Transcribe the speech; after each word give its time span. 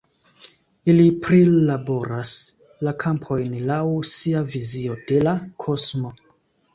Ili 0.93 1.03
prilaboras 1.25 2.31
la 2.87 2.93
kampojn 3.03 3.53
laŭ 3.73 3.81
sia 4.13 4.41
vizio 4.55 4.97
de 5.13 5.21
la 5.29 5.35
kosmo. 5.67 6.13